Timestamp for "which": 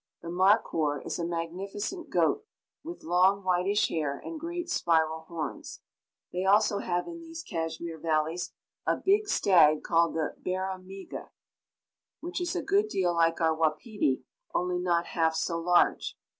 12.19-12.41